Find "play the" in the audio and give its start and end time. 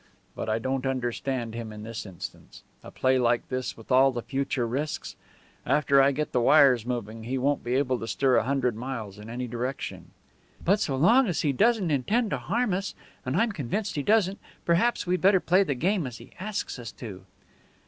15.39-15.75